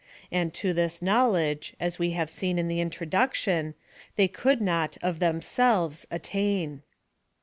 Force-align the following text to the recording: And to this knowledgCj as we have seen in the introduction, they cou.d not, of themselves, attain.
And 0.31 0.51
to 0.55 0.73
this 0.73 0.99
knowledgCj 1.01 1.75
as 1.79 1.99
we 1.99 2.09
have 2.13 2.27
seen 2.27 2.57
in 2.57 2.67
the 2.67 2.81
introduction, 2.81 3.75
they 4.15 4.27
cou.d 4.27 4.59
not, 4.59 4.97
of 5.03 5.19
themselves, 5.19 6.07
attain. 6.09 6.81